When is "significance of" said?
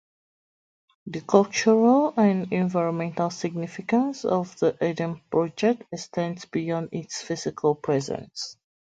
3.29-4.57